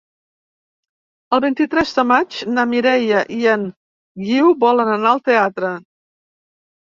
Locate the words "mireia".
2.71-3.21